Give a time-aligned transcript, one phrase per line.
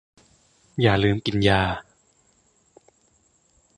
[0.81, 1.63] อย่าลืมกินยา